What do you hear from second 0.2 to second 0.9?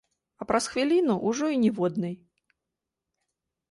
А праз